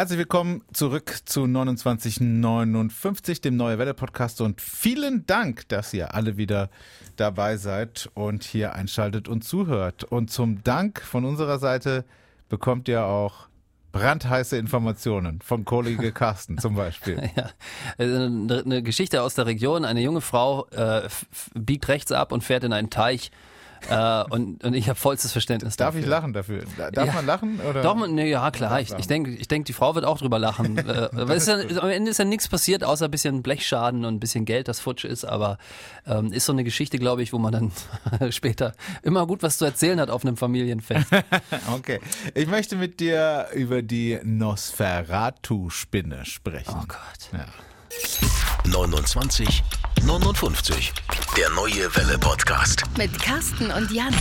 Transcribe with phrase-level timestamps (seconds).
[0.00, 6.38] Herzlich willkommen zurück zu 2959, dem Neue Welle Podcast und vielen Dank, dass ihr alle
[6.38, 6.70] wieder
[7.16, 10.04] dabei seid und hier einschaltet und zuhört.
[10.04, 12.06] Und zum Dank von unserer Seite
[12.48, 13.48] bekommt ihr auch
[13.92, 17.30] brandheiße Informationen von Kollege Carsten zum Beispiel.
[17.36, 17.50] Ja,
[17.98, 19.84] eine, eine Geschichte aus der Region.
[19.84, 21.10] Eine junge Frau äh,
[21.52, 23.30] biegt rechts ab und fährt in einen Teich
[23.88, 26.00] äh, und, und ich habe vollstes Verständnis Darf dafür.
[26.00, 26.64] ich lachen dafür?
[26.92, 27.12] Darf Ja.
[27.12, 27.60] man lachen?
[27.60, 27.82] Oder?
[27.82, 28.80] Doch, man, ne, ja klar.
[28.80, 30.78] Ich, ich denke, ich denk, die Frau wird auch drüber lachen.
[30.78, 34.14] äh, weil ist ja, am Ende ist ja nichts passiert, außer ein bisschen Blechschaden und
[34.16, 35.24] ein bisschen Geld, das futsch ist.
[35.24, 35.58] Aber
[36.06, 37.72] ähm, ist so eine Geschichte, glaube ich, wo man dann
[38.32, 41.06] später immer gut was zu erzählen hat auf einem Familienfest.
[41.74, 42.00] Okay.
[42.34, 46.74] Ich möchte mit dir über die Nosferatu-Spinne sprechen.
[46.80, 47.30] Oh Gott.
[47.32, 47.46] Ja.
[48.70, 49.62] 29
[50.04, 50.92] 59.
[51.36, 52.82] Der neue Welle Podcast.
[52.96, 54.14] Mit Carsten und Jan.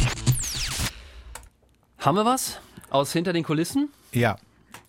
[1.99, 3.89] Haben wir was aus hinter den Kulissen?
[4.11, 4.35] ja,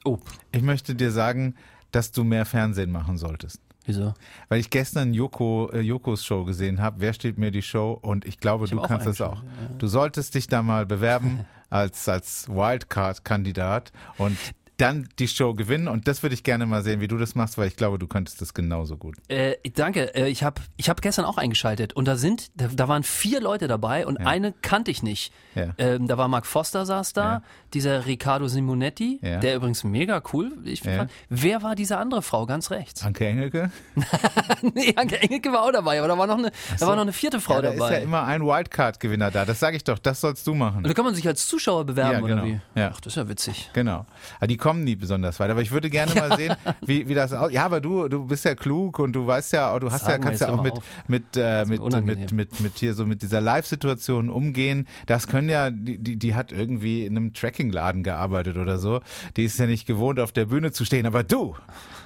[0.04, 0.18] Oh,
[0.50, 1.54] ich möchte dir sagen,
[1.92, 3.60] dass du mehr Fernsehen machen solltest.
[3.84, 4.14] wieso?
[4.48, 7.00] Weil ich gestern Joko, äh, Jokos Show gesehen habe.
[7.00, 7.98] Wer steht mir die Show?
[8.00, 9.42] Und ich glaube, du hab auch kannst das auch.
[9.78, 14.38] Du solltest dich da mal bewerben als, als Wildcard-Kandidat und
[14.80, 15.88] dann die Show gewinnen.
[15.88, 18.06] Und das würde ich gerne mal sehen, wie du das machst, weil ich glaube, du
[18.06, 19.16] könntest das genauso gut.
[19.28, 20.14] Äh, danke.
[20.14, 23.40] Äh, ich habe ich hab gestern auch eingeschaltet und da sind, da, da waren vier
[23.40, 25.32] Leute dabei und eine kannte ich nicht.
[25.54, 25.70] Ja.
[25.78, 27.42] Ähm, da war Mark Foster saß da, Ja.
[27.74, 29.38] dieser Riccardo Simonetti, Ja.
[29.40, 30.52] der übrigens mega cool.
[30.64, 30.96] Ich Ja.
[30.98, 31.10] fand.
[31.28, 33.02] Wer war diese andere Frau ganz rechts?
[33.04, 33.70] Anke Engelke?
[34.74, 37.12] nee, Anke Engelke war auch dabei, aber da war noch eine, da war noch eine
[37.12, 37.92] vierte Frau Ja, da ist dabei.
[37.94, 39.44] ja immer ein Wildcard-Gewinner da.
[39.44, 40.78] Das sage ich doch, das sollst du machen.
[40.78, 42.42] und da kann man sich als Zuschauer bewerben Ja, genau.
[42.42, 42.60] oder wie?
[42.74, 42.92] Ja.
[42.94, 43.70] Ach, das ist ja witzig.
[43.72, 44.06] Genau.
[44.38, 45.50] Aber die kommen nie besonders weit.
[45.50, 46.54] Aber ich würde gerne mal sehen,
[46.86, 47.54] wie, wie das aussieht.
[47.54, 50.22] Ja, aber du, du bist ja klug und du weißt ja, du hast ja, Sagen
[50.22, 50.84] kannst ja auch mit, auf.
[51.08, 54.86] mit, äh, mit, mit, mit, mit hier so mit dieser Live-Situation umgehen.
[55.06, 59.00] Das können ja, die, die, die hat irgendwie in einem Tracking-Laden gearbeitet oder so.
[59.36, 61.06] Die ist ja nicht gewohnt, auf der Bühne zu stehen.
[61.06, 61.56] Aber du,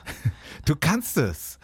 [0.64, 1.58] du kannst es.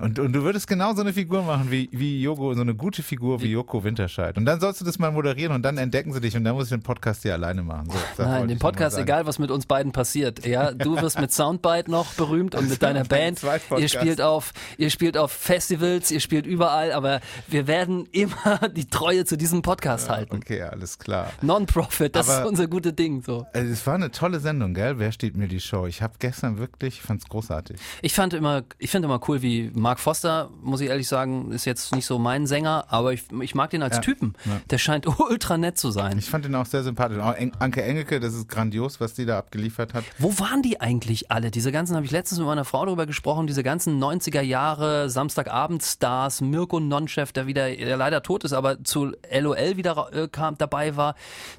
[0.00, 3.02] Und, und du würdest genau so eine Figur machen wie, wie Joko, so eine gute
[3.02, 4.36] Figur wie Joko Winterscheid.
[4.38, 6.64] Und dann sollst du das mal moderieren und dann entdecken sie dich und dann muss
[6.64, 7.88] ich den Podcast hier alleine machen.
[8.16, 10.46] So, Nein, den Podcast, egal was mit uns beiden passiert.
[10.46, 13.40] Ja, du wirst mit Soundbite noch berühmt und mit deiner Band.
[13.76, 18.86] Ihr spielt auf, ihr spielt auf Festivals, ihr spielt überall, aber wir werden immer die
[18.86, 20.36] Treue zu diesem Podcast halten.
[20.36, 21.30] Okay, alles klar.
[21.42, 23.22] Non-Profit, das Aber- ist unser gute Ding.
[23.22, 23.46] So.
[23.52, 24.98] Also, Es war eine tolle Sendung, gell?
[24.98, 25.86] Wer steht mir die Show?
[25.86, 27.78] Ich habe gestern wirklich, ich fand's großartig.
[28.02, 31.64] Ich fand immer, ich finde immer cool, wie Mark Foster, muss ich ehrlich sagen, ist
[31.64, 34.34] jetzt nicht so mein Sänger, aber ich, ich mag den als Ja, Typen.
[34.44, 34.60] ja.
[34.70, 36.18] Der scheint ultra nett zu sein.
[36.18, 37.18] Ich fand ihn auch sehr sympathisch.
[37.18, 40.04] Auch Anke Engelke, das ist grandios, was die da abgeliefert hat.
[40.18, 41.50] Wo waren die eigentlich alle?
[41.50, 46.40] Diese ganzen, habe ich letztens mit meiner Frau darüber gesprochen, diese ganzen 90er Jahre Samstagabend-Stars,
[46.40, 50.96] Mirko Nonchef, der wieder, der leider tot ist, aber zu LOL wieder äh, kam, dabei
[50.96, 51.14] war.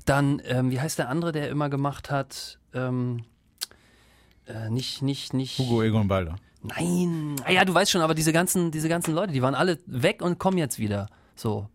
[0.05, 2.59] Dann, ähm, wie heißt der andere, der immer gemacht hat?
[2.73, 3.23] Ähm,
[4.47, 5.59] äh, nicht, nicht, nicht.
[5.59, 6.35] Hugo Egon Balder.
[6.63, 7.35] Nein.
[7.45, 10.21] Ah ja, du weißt schon, aber diese ganzen, diese ganzen Leute, die waren alle weg
[10.21, 11.07] und kommen jetzt wieder.
[11.35, 11.67] So.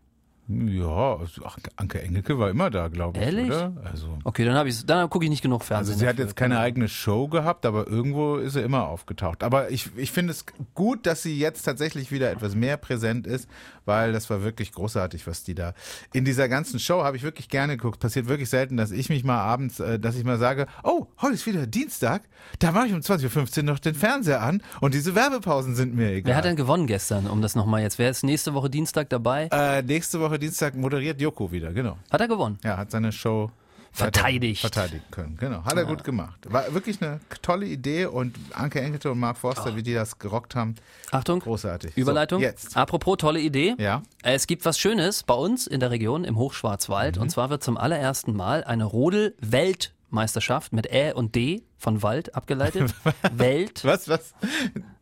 [0.48, 3.46] Ja, also, ach, Anke Engelke war immer da, glaube ich, Ehrlich?
[3.46, 3.72] oder?
[3.82, 5.94] Also, Okay, dann habe ich, dann gucke ich nicht genug Fernsehen.
[5.94, 9.42] also sie hat jetzt keine eigene Show gehabt, aber irgendwo ist sie immer aufgetaucht.
[9.42, 10.44] Aber ich, ich finde es
[10.74, 13.48] gut, dass sie jetzt tatsächlich wieder etwas mehr präsent ist,
[13.86, 15.72] weil das war wirklich großartig, was die da
[16.12, 18.00] in dieser ganzen Show habe ich wirklich gerne geguckt.
[18.00, 21.34] Passiert wirklich selten, dass ich mich mal abends, äh, dass ich mal sage, oh, heute
[21.34, 22.22] ist wieder Dienstag,
[22.58, 26.10] da mache ich um 20.15 Uhr noch den Fernseher an und diese Werbepausen sind mir
[26.10, 26.30] egal.
[26.30, 27.98] Wer hat denn gewonnen gestern, um das nochmal jetzt?
[27.98, 29.48] Wer ist nächste Woche Dienstag dabei?
[29.52, 31.96] äh, nächste Woche Dienstag moderiert Joko wieder, genau.
[32.10, 32.58] Hat er gewonnen?
[32.64, 33.50] Ja, hat seine Show
[33.96, 34.60] Verteidigt.
[34.60, 35.36] verteidigen können.
[35.38, 36.38] Genau, hat er gut gemacht.
[36.52, 40.54] War wirklich eine tolle Idee und Anke Engelte und Mark Forster, wie die das gerockt
[40.54, 40.74] haben,
[41.10, 41.40] Achtung.
[41.40, 41.96] großartig.
[41.96, 42.40] Überleitung.
[42.40, 42.76] So, jetzt.
[42.76, 43.74] Apropos tolle Idee.
[43.78, 44.02] Ja.
[44.22, 47.16] Es gibt was Schönes bei uns in der Region im Hochschwarzwald.
[47.16, 47.22] Mhm.
[47.22, 52.94] Und zwar wird zum allerersten Mal eine Rodel-Weltmeisterschaft mit Ä und D von Wald abgeleitet.
[53.32, 53.84] Welt.
[53.84, 54.34] Was, was?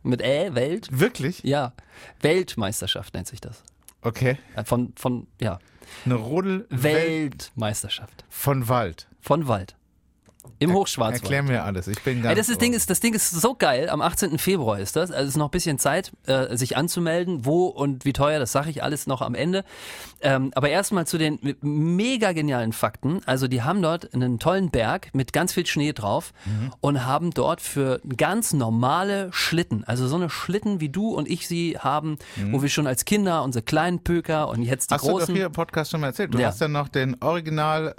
[0.03, 0.87] Mit Ä, Welt.
[0.91, 1.43] Wirklich?
[1.43, 1.73] Ja.
[2.21, 3.63] Weltmeisterschaft nennt sich das.
[4.05, 4.37] Okay.
[4.55, 5.59] Äh, Von, von, ja.
[6.05, 8.23] Eine Rodel Weltmeisterschaft.
[8.29, 9.07] von Wald.
[9.19, 9.75] Von Wald.
[10.59, 11.21] Im Hochschwarzwald.
[11.23, 11.87] Erklär mir alles.
[11.87, 13.89] Ich bin ganz Ey, das, ist, Ding ist, das Ding ist so geil.
[13.89, 14.37] Am 18.
[14.37, 15.11] Februar ist das.
[15.11, 17.45] Also es ist noch ein bisschen Zeit, äh, sich anzumelden.
[17.45, 19.63] Wo und wie teuer, das sage ich alles noch am Ende.
[20.21, 23.21] Ähm, aber erstmal zu den mega genialen Fakten.
[23.25, 26.73] Also die haben dort einen tollen Berg mit ganz viel Schnee drauf Mhm.
[26.81, 31.47] und haben dort für ganz normale Schlitten, also so eine Schlitten, wie du und ich
[31.47, 32.17] sie haben,
[32.51, 34.97] wo wir schon als Kinder unsere kleinen Pöker und jetzt die Mhm.
[34.97, 35.35] Hast du doch großen...
[35.35, 36.33] hier im Podcast schon mal erzählt.
[36.33, 36.47] Du Ja.
[36.47, 37.93] hast ja noch den Original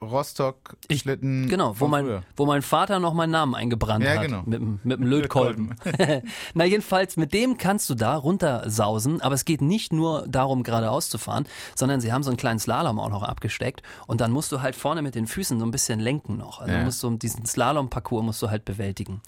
[0.00, 1.48] äh, Rostock-Schlitten.
[1.48, 2.22] Genau, wo mein, früher.
[2.36, 4.22] wo mein Vater noch meinen Namen eingebrannt Ja, hat.
[4.22, 4.42] genau.
[4.44, 5.76] Mit, dem- mit dem Lötkolben.
[6.54, 11.08] Na, jedenfalls, mit dem kannst du da runtersausen, aber es geht nicht nur darum, geradeaus
[11.08, 11.44] zu fahren,
[11.74, 14.76] sondern sie haben so einen kleinen Slalom auch noch abgesteckt und dann musst du halt
[14.76, 16.60] vorne mit den Füßen so ein bisschen lenken noch.
[16.60, 16.84] Also Ja.
[16.84, 19.20] musst du diesen Slalom-Parcours musst du halt bewältigen.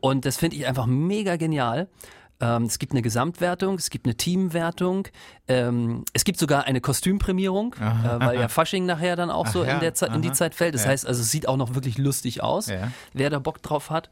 [0.00, 1.88] Und das finde ich einfach mega genial.
[2.42, 5.06] Ähm, es gibt eine Gesamtwertung, es gibt eine Teamwertung,
[5.48, 9.64] ähm, es gibt sogar eine Kostümprämierung, äh, weil ja Fasching nachher dann auch Ach so
[9.64, 10.32] ja, in, der Zeit, in die.
[10.32, 10.74] Zeit fällt.
[10.74, 10.90] Das Ja.
[10.90, 12.90] heißt also, es sieht auch noch wirklich lustig aus, Ja.
[13.12, 14.10] wer da Bock drauf hat.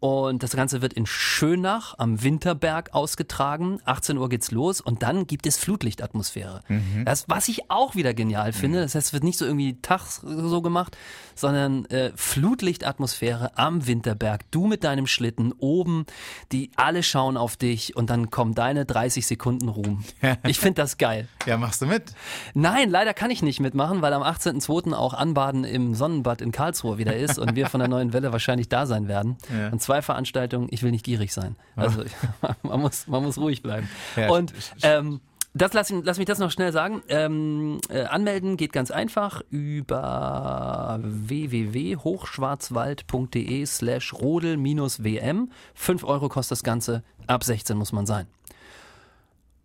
[0.00, 3.80] Und das Ganze wird in Schönach am Winterberg ausgetragen.
[3.84, 6.62] 18 Uhr geht's los und dann gibt es Flutlichtatmosphäre.
[6.68, 7.04] Mhm.
[7.04, 8.80] Das, was ich auch wieder genial finde.
[8.80, 10.96] Das heißt, es wird nicht so irgendwie tags so gemacht,
[11.34, 14.48] sondern äh, Flutlichtatmosphäre am Winterberg.
[14.52, 16.06] Du mit deinem Schlitten oben,
[16.52, 20.04] die alle schauen auf dich und dann kommen deine 30 Sekunden Ruhm.
[20.46, 21.26] Ich finde das geil.
[21.46, 22.12] Ja, machst du mit?
[22.54, 24.92] Nein, leider kann ich nicht mitmachen, weil am 18.02.
[24.92, 28.68] auch Anbaden im Sonnenbad in Karlsruhe wieder ist und wir von der neuen Welle wahrscheinlich
[28.68, 29.36] da sein werden.
[29.52, 29.68] Ja.
[29.68, 31.56] Und zwei Veranstaltungen, ich will nicht gierig sein.
[31.74, 32.04] Also
[32.62, 33.88] man, muss, man muss ruhig bleiben.
[34.16, 34.52] Ja, und
[34.82, 35.20] ähm,
[35.54, 37.00] das lass, lass mich das noch schnell sagen.
[37.08, 45.50] Ähm, äh, anmelden geht ganz einfach über www.hochschwarzwald.de slash rodel-wm.
[45.74, 48.26] 5 Euro kostet das Ganze, ab 16 muss man sein.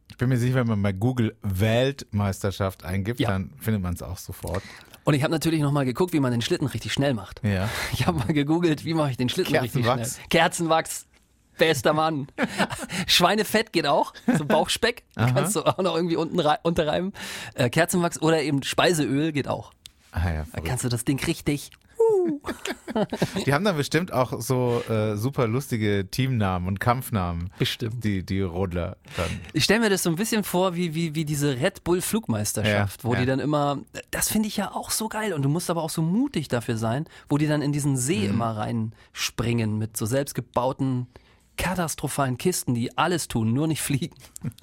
[0.09, 3.31] Ich bin mir sicher, wenn man bei Google Weltmeisterschaft eingibt, Ja.
[3.31, 4.63] dann findet man es auch sofort.
[5.05, 7.41] Und ich habe natürlich nochmal geguckt, wie man den Schlitten richtig schnell macht.
[7.43, 7.69] Ja.
[7.93, 9.95] Ich habe mal gegoogelt, wie mache ich den Schlitten richtig schnell.
[9.97, 10.29] Kerzenwachs.
[10.29, 11.05] Kerzenwachs.
[11.57, 12.27] Bester Mann.
[13.07, 17.13] Schweinefett geht auch, so Bauchspeck, kannst du auch noch irgendwie unten rei- unterreiben.
[17.53, 19.71] Äh, Kerzenwachs oder eben Speiseöl geht auch.
[20.11, 21.69] Ah, ja, Da kannst du das Ding richtig.
[23.45, 27.49] Die haben dann bestimmt auch so äh, super lustige Teamnamen und Kampfnamen.
[27.59, 28.03] Bestimmt.
[28.03, 29.29] Die, die Rodler dann.
[29.53, 33.03] Ich stelle mir das so ein bisschen vor wie, wie, wie diese Red Bull Flugmeisterschaft,
[33.03, 33.21] Ja, wo ja.
[33.21, 33.79] die dann immer,
[34.11, 36.77] das finde ich ja auch so geil und du musst aber auch so mutig dafür
[36.77, 38.33] sein, wo die dann in diesen See Mhm.
[38.35, 41.07] immer reinspringen mit so selbstgebauten
[41.57, 44.15] katastrophalen Kisten, die alles tun, nur nicht fliegen.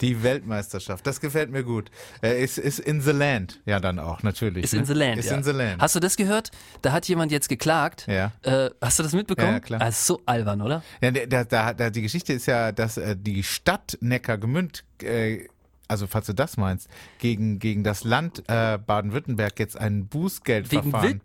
[0.00, 1.90] Die Weltmeisterschaft, das gefällt mir gut.
[2.22, 4.64] Äh, ist, ist in the land, ja dann auch, natürlich.
[4.64, 4.80] Ist ne?
[4.80, 5.18] in the land.
[5.18, 5.36] Ist ja.
[5.36, 5.80] in the land.
[5.80, 6.50] Hast du das gehört?
[6.82, 8.06] Da hat jemand jetzt geklagt.
[8.06, 8.32] Ja.
[8.42, 9.52] Äh, hast du das mitbekommen?
[9.52, 9.80] Ja, klar.
[9.80, 10.82] Ah, ist so albern, oder?
[11.00, 15.48] Ja, da, da, da, die Geschichte ist ja, dass äh, die Stadt Neckargemünd, äh,
[15.88, 16.88] also falls du das meinst,
[17.18, 21.20] gegen, gegen das Land äh, Baden-Württemberg jetzt ein Bußgeldverfahren Wegen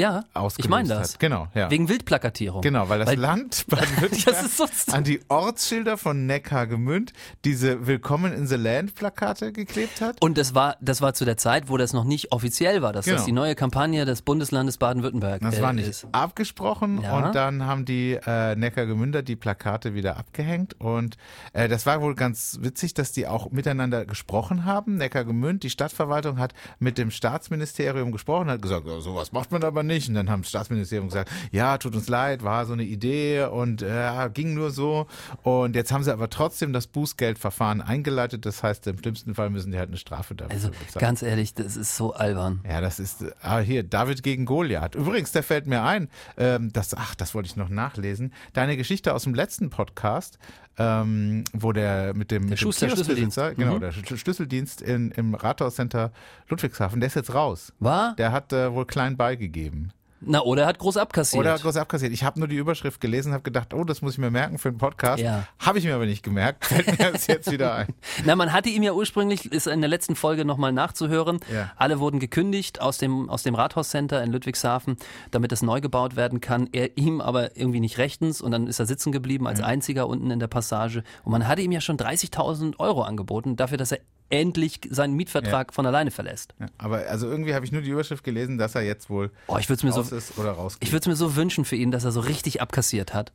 [0.00, 1.12] Ja, ausgelöst ich meine das.
[1.14, 1.20] hat.
[1.20, 1.70] Genau, ja.
[1.70, 2.62] Wegen Wildplakatierung.
[2.62, 7.12] Genau, weil das Land Baden-Württemberg Das an die Ortsschilder von Neckargemünd
[7.44, 10.16] diese Willkommen in the Land Plakate geklebt hat.
[10.22, 13.04] Und das war, das war zu der Zeit, wo das noch nicht offiziell war, dass
[13.04, 13.24] das Genau.
[13.26, 16.06] die neue Kampagne des Bundeslandes Baden-Württemberg Das äh, war nicht ist.
[16.12, 17.18] abgesprochen Ja.
[17.18, 21.18] und dann haben die äh, Neckargemünder die Plakate wieder abgehängt und
[21.52, 24.96] äh, das war wohl ganz witzig, dass die auch miteinander gesprochen haben.
[24.96, 29.89] Neckargemünd, die Stadtverwaltung hat mit dem Staatsministerium gesprochen, hat gesagt, sowas macht man aber nicht
[30.08, 33.82] und dann haben das Staatsministerium gesagt, ja, tut uns leid, war so eine Idee und
[33.82, 35.06] äh, ging nur so
[35.42, 39.72] und jetzt haben sie aber trotzdem das Bußgeldverfahren eingeleitet, das heißt, im schlimmsten Fall müssen
[39.72, 41.00] die halt eine Strafe dafür Also bezahlen.
[41.00, 42.60] ganz ehrlich, das ist so albern.
[42.68, 44.94] Ja, das ist ah, hier David gegen Goliath.
[44.94, 48.32] Übrigens, da fällt mir ein, ähm, das, ach, das wollte ich noch nachlesen.
[48.52, 50.38] Deine Geschichte aus dem letzten Podcast,
[50.78, 53.14] ähm, wo der mit dem, mit dem Schuster Kioskbesitzer,
[53.46, 53.56] Schlüsseldienst.
[53.58, 53.80] genau, Mhm.
[53.80, 56.12] der Sch- Schlüsseldienst in, im Rathauscenter
[56.48, 57.72] Ludwigshafen, der ist jetzt raus.
[57.80, 58.14] War?
[58.16, 59.92] Der hat äh, wohl klein beigegeben.
[60.22, 61.40] Na, oder er hat groß abkassiert.
[61.40, 62.12] Oder groß abkassiert.
[62.12, 64.70] Ich habe nur die Überschrift gelesen, habe gedacht, oh, das muss ich mir merken für
[64.70, 65.22] den Podcast.
[65.22, 65.46] Ja.
[65.58, 66.64] Habe ich mir aber nicht gemerkt.
[66.66, 67.88] Fällt mir das jetzt wieder ein.
[68.24, 71.40] Na, man hatte ihm ja ursprünglich, ist in der letzten Folge nochmal nachzuhören.
[71.52, 71.72] Ja.
[71.76, 74.96] Alle wurden gekündigt aus dem, aus dem Rathauscenter in Ludwigshafen,
[75.30, 76.68] damit es neu gebaut werden kann.
[76.72, 80.30] Er ihm aber irgendwie nicht rechtens und dann ist er sitzen geblieben als einziger unten
[80.30, 81.02] in der Passage.
[81.24, 85.74] Und man hatte ihm ja schon 30.000 Euro angeboten dafür, dass er endlich seinen Mietvertrag
[85.74, 86.54] von alleine verlässt.
[86.58, 89.58] Ja, aber also irgendwie habe ich nur die Überschrift gelesen, dass er jetzt wohl Oh,
[89.58, 90.86] ich würde es mir so, raus ist oder rausgeht.
[90.88, 93.32] ich würde es mir so wünschen für ihn, dass er so richtig abkassiert hat.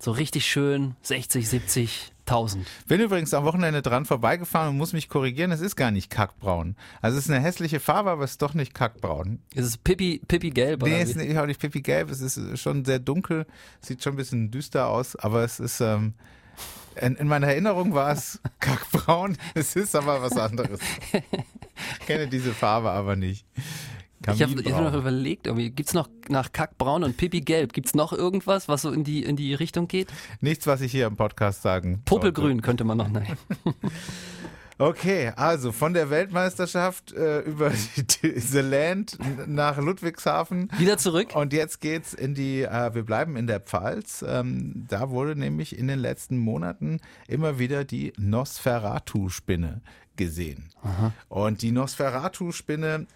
[0.00, 2.58] So richtig schön 60, 70.000.
[2.86, 6.76] Bin übrigens am Wochenende dran vorbeigefahren und muss mich korrigieren, es ist gar nicht kackbraun.
[7.02, 9.40] Also es ist eine hässliche Farbe, aber es ist doch nicht kackbraun.
[9.54, 10.82] Ist es Pippi, Pippi gelb?
[10.82, 13.44] Nee, oder es ist auch nicht pipi gelb, es ist schon sehr dunkel,
[13.80, 16.14] sieht schon ein bisschen düster aus, aber es ist, ähm,
[17.00, 20.80] in, in meiner Erinnerung war es kackbraun, es ist aber was anderes.
[22.00, 23.46] Ich kenne diese Farbe aber nicht.
[24.22, 27.94] Ich habe hab mir noch überlegt, irgendwie, gibt's noch nach Kackbraun und Pipi Gelb, gibt's
[27.94, 30.08] noch irgendwas, was so in die, in die Richtung geht?
[30.40, 33.38] Nichts, was ich hier im Podcast sagen Popelgrün könnte man noch nennen.
[34.80, 37.70] Okay, also von der Weltmeisterschaft äh, über
[38.22, 40.70] die, The Land nach Ludwigshafen.
[40.78, 41.34] Wieder zurück.
[41.34, 44.24] Und jetzt geht's in die, äh, wir bleiben in der Pfalz.
[44.26, 49.80] Ähm, da wurde nämlich in den letzten Monaten immer wieder die Nosferatu-Spinne
[50.16, 50.70] gesehen.
[51.28, 53.06] Und die Nosferatu-Spinne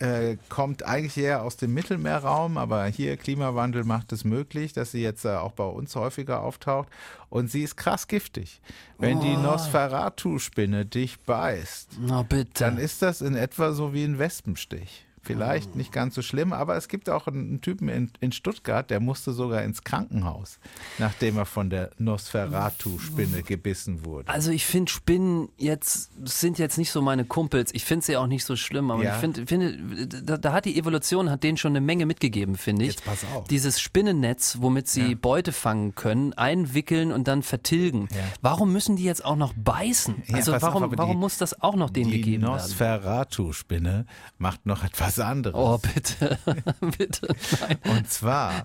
[0.00, 5.02] äh, kommt eigentlich eher aus dem Mittelmeerraum, aber hier Klimawandel macht es möglich, dass sie
[5.02, 6.88] jetzt äh, auch bei uns häufiger auftaucht.
[7.30, 8.60] Und sie ist krass giftig.
[8.98, 12.64] Wenn die Nosferatu-Spinne dich beißt, Na bitte.
[12.64, 15.07] dann ist das in etwa so wie ein Wespenstich.
[15.28, 18.98] Vielleicht nicht ganz so schlimm, aber es gibt auch einen Typen in, in Stuttgart, der
[18.98, 20.58] musste sogar ins Krankenhaus,
[20.98, 24.28] nachdem er von der Nosferatu-Spinne gebissen wurde.
[24.28, 27.72] Also ich finde Spinnen jetzt sind jetzt nicht so meine Kumpels.
[27.74, 29.14] Ich finde sie auch nicht so schlimm, aber Ja.
[29.14, 32.84] ich finde, finde da, da hat die Evolution hat denen schon eine Menge mitgegeben, finde
[32.86, 32.92] ich.
[32.92, 33.46] Jetzt pass auf.
[33.48, 35.18] Dieses Spinnennetz, womit sie Ja.
[35.20, 38.08] Beute fangen können, einwickeln und dann vertilgen.
[38.12, 38.24] Ja.
[38.40, 40.22] Warum müssen die jetzt auch noch beißen?
[40.26, 42.52] Ja, also pass auf, warum, warum die- muss das auch noch denen Die gegeben werden?
[42.54, 44.06] Nosferatu-Spinne
[44.38, 45.54] macht noch etwas anderes.
[45.56, 46.38] Oh, bitte,
[46.98, 47.28] bitte,
[47.60, 47.78] nein.
[47.96, 48.64] Und zwar,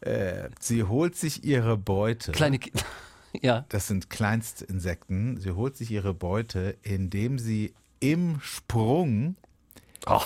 [0.00, 2.32] äh, sie holt sich ihre Beute.
[2.32, 2.72] Kleine, Ki-
[3.42, 3.64] ja.
[3.68, 5.40] das sind Kleinstinsekten.
[5.40, 9.36] Sie holt sich ihre Beute, indem sie im Sprung,
[10.06, 10.20] Oh,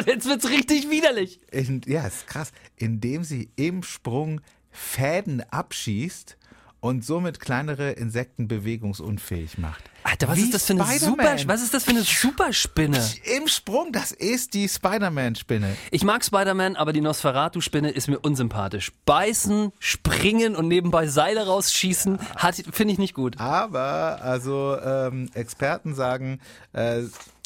[0.06, 1.40] jetzt wird's richtig widerlich.
[1.50, 6.36] in, ja, ist krass, indem sie im Sprung Fäden abschießt
[6.82, 9.84] und somit kleinere Insekten bewegungsunfähig macht.
[10.02, 13.00] Alter, was Wie ist das für eine super, was ist das für eine Superspinne?
[13.36, 15.76] Im Sprung, das ist die Spider-Man-Spinne.
[15.92, 18.90] Ich mag Spider-Man, aber die Nosferatu-Spinne ist mir unsympathisch.
[19.06, 23.38] Beißen, springen und nebenbei Seile rausschießen, hat- finde ich nicht gut.
[23.38, 26.40] Aber also ähm, Experten sagen,
[26.72, 27.02] äh,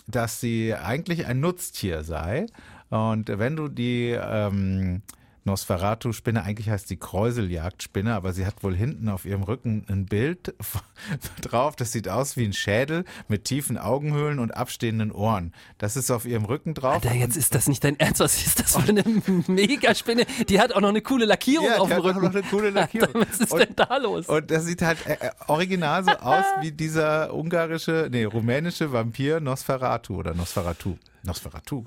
[0.07, 2.47] dass sie eigentlich ein Nutztier sei.
[2.89, 5.03] Und wenn du die ähm,
[5.47, 10.55] Nosferatu-Spinne, eigentlich heißt sie Kräuseljagdspinne, aber sie hat wohl hinten auf ihrem Rücken ein Bild
[11.41, 15.53] drauf, das sieht aus wie ein Schädel mit tiefen Augenhöhlen und abstehenden Ohren.
[15.79, 16.95] Das ist auf ihrem Rücken drauf.
[16.95, 18.21] Alter, jetzt ist das nicht dein Ernst.
[18.21, 19.05] Was ist das für eine
[19.47, 20.27] Megaspinne?
[20.49, 22.23] Die hat auch noch eine coole Lackierung Ja, auf dem hat auch Rücken.
[22.25, 23.15] noch eine coole Lackierung.
[23.15, 24.27] Alter, was ist Und- denn da los?
[24.29, 29.41] Und das sieht halt äh, äh, original so aus wie dieser ungarische, nee, rumänische Vampir
[29.41, 30.97] Nosferatu oder Nosferatu.
[31.23, 31.85] Nosferatu.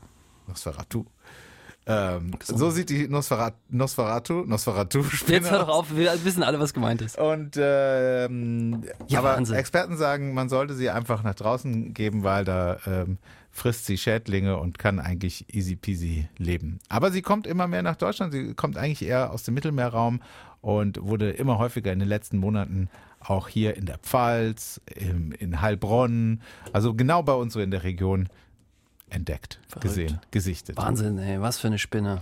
[0.47, 1.05] Nosferatu.
[1.91, 6.75] Ähm, so sieht die Nosferatu, Nosferatu, Nosferatu Jetzt hör doch auf, wir wissen alle, was
[6.75, 7.17] gemeint ist.
[7.17, 9.55] Und ähm, Ja, aber Wahnsinn.
[9.55, 13.17] Experten sagen, man sollte sie einfach nach draußen geben, weil da ähm,
[13.49, 16.77] frisst sie Schädlinge und kann eigentlich easy peasy leben.
[16.89, 18.33] Aber sie kommt immer mehr nach Deutschland.
[18.33, 20.21] Sie kommt eigentlich eher aus dem Mittelmeerraum
[20.61, 22.87] und wurde immer häufiger in den letzten Monaten
[23.19, 26.41] auch hier in der Pfalz, im, in Heilbronn,
[26.71, 28.29] also genau bei uns so in der Region
[29.11, 29.81] entdeckt, Verrückt.
[29.83, 30.77] gesehen, gesichtet.
[30.77, 32.21] Wahnsinn, ey, was für eine Spinne.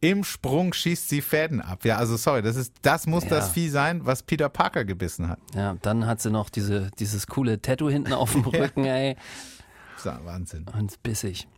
[0.00, 1.84] Im Sprung schießt sie Fäden ab.
[1.84, 3.30] Ja, also sorry, das ist, das muss Ja.
[3.30, 5.38] das Vieh sein, was Peter Parker gebissen hat.
[5.54, 9.16] Ja, dann hat sie noch diese, dieses coole Tattoo hinten auf dem Rücken, ey.
[9.96, 10.66] So, Wahnsinn.
[10.78, 11.48] Und bissig.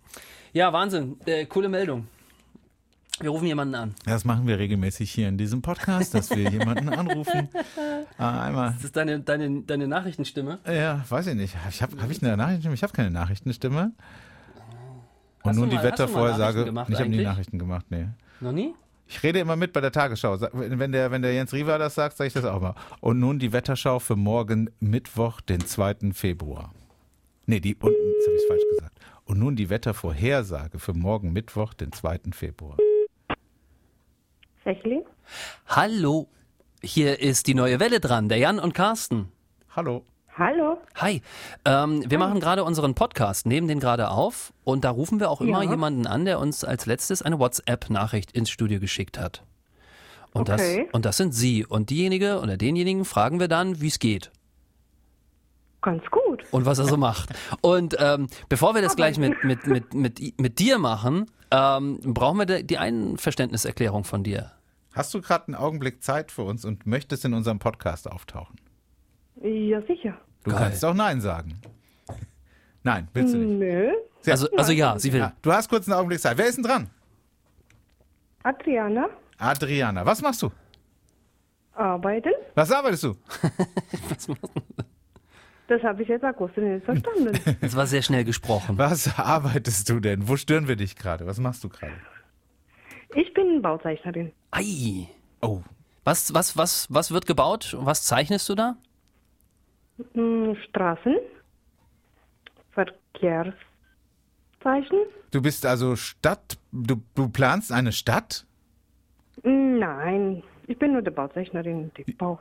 [0.53, 1.17] Ja, Wahnsinn.
[1.27, 2.07] Äh, coole Meldung.
[3.21, 3.95] Wir rufen jemanden an.
[4.05, 7.49] Das machen wir regelmäßig hier in diesem Podcast, dass wir jemanden anrufen.
[8.21, 8.73] Ah, einmal.
[8.75, 10.59] Das ist deine, deine, deine Nachrichtenstimme.
[10.67, 11.55] Ja, weiß ich nicht.
[11.71, 12.75] Ich habe hab ich eine Nachrichtenstimme?
[12.75, 13.93] Ich habe keine Nachrichtenstimme.
[15.51, 16.65] Und nun die Wettervorhersage.
[16.65, 17.23] Gemacht Ich habe nie?
[17.23, 18.09] Nachrichten gemacht, nee.
[18.41, 18.75] Noch nie?
[19.07, 20.39] Ich rede immer mit bei der Tagesschau.
[20.53, 22.75] Wenn der, wenn der Jens Riva das sagt, sage ich das auch mal.
[23.01, 26.13] Und nun die Wetterschau für morgen Mittwoch, den 2.
[26.13, 26.73] Februar.
[27.47, 29.01] Nee, die, und, jetzt habe ich falsch gesagt.
[29.25, 32.21] Und nun die Wettervorhersage für morgen Mittwoch, den 2.
[32.33, 32.77] Februar.
[34.65, 35.03] Sechli?
[35.67, 36.29] Hallo.
[36.83, 39.33] Hier ist die neue Welle dran, der Jan und Carsten.
[39.75, 40.05] Hallo.
[40.39, 40.79] Hallo?
[40.97, 41.21] Hi.
[41.65, 45.41] Ähm, wir machen gerade unseren Podcast, nehmen den gerade auf und da rufen wir auch
[45.41, 45.71] immer Ja.
[45.71, 49.43] jemanden an, der uns als letztes eine WhatsApp-Nachricht ins Studio geschickt hat.
[50.33, 50.85] Und, Okay.
[50.85, 51.67] das, und das sind Sie.
[51.67, 54.31] Und diejenige oder denjenigen fragen wir dann, wie es geht
[55.83, 56.45] Ganz gut.
[56.53, 57.31] und was er so macht.
[57.61, 62.39] Und ähm, bevor wir das gleich mit, mit, mit, mit, mit dir machen, ähm, brauchen
[62.39, 64.53] wir die- die Einverständniserklärung von dir.
[64.95, 68.57] Hast du gerade einen Augenblick Zeit für uns und möchtest in unserem Podcast auftauchen?
[69.43, 70.17] Ja, sicher.
[70.49, 70.65] Du Geil.
[70.65, 71.61] kannst auch Nein sagen.
[72.83, 73.59] Nein, willst du nicht.
[73.59, 73.91] Nö.
[74.25, 74.33] Ja.
[74.33, 75.21] Also, also ja, sie will.
[75.21, 76.37] Ja, du hast kurz einen Augenblick Zeit.
[76.39, 76.91] Wer ist denn dran?
[78.43, 80.05] Adriana, Adriana.
[80.07, 80.51] Was machst du?
[81.75, 82.33] arbeiten?
[82.55, 83.15] Was arbeitest du?
[85.69, 87.39] Das habe ich jetzt akustisch nicht verstanden.
[87.61, 88.79] Das war sehr schnell gesprochen.
[88.79, 90.27] Was arbeitest du denn?
[90.27, 91.27] Wo stören wir dich gerade?
[91.27, 91.93] Was machst du gerade?
[93.15, 94.33] Ich bin Bauzeichnerin.
[94.51, 95.09] Ei.
[95.43, 95.61] Oh,
[96.05, 97.77] Was, was, was, was wird gebaut?
[97.79, 98.77] Was zeichnest du da?
[100.15, 101.17] Hm, Straßen,
[102.73, 103.57] Verkehrszeichen,
[105.31, 106.59] du bist also Stadt.
[106.73, 108.47] Du, du planst eine Stadt?
[109.43, 112.41] Nein, ich bin nur die Bauzeichnerin, die Bau.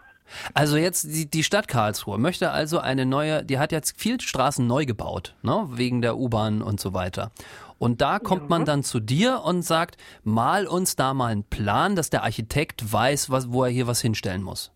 [0.53, 4.65] Also jetzt die, die Stadt Karlsruhe möchte also eine neue, die hat jetzt viel Straßen
[4.67, 7.31] neu gebaut, ne, wegen der U-Bahn und so weiter.
[7.79, 11.95] Und da kommt man dann zu dir und sagt, mal uns da mal einen Plan,
[11.95, 14.71] dass der Architekt weiß, was, wo er hier was hinstellen muss.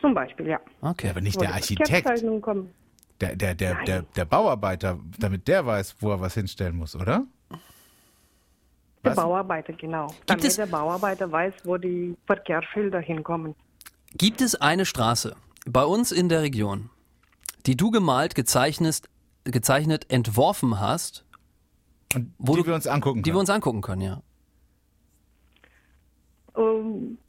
[0.00, 0.60] Zum Beispiel, ja.
[0.80, 1.10] Okay.
[1.10, 2.08] Aber nicht Wo der die Architekt.
[3.20, 7.26] Der, der, der, der, der Bauarbeiter, damit der weiß, wo er was hinstellen muss, oder?
[9.04, 9.16] Der Was?
[9.16, 10.06] Bauarbeiter, genau.
[10.08, 13.54] Gibt Damit es- der Bauarbeiter weiß, wo die Verkehrsschilder hinkommen.
[14.16, 16.88] Gibt es eine Straße bei uns in der Region,
[17.66, 19.02] die du gemalt, gezeichnet,
[19.44, 21.24] gezeichnet, entworfen hast
[22.14, 23.36] Und Wo die du- wir uns angucken Die können.
[23.36, 24.22] wir uns angucken können, ja.
[26.56, 27.19] Ähm, pff,